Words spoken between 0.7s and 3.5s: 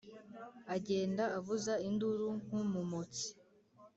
agenda avuza induru nk’umumotsi,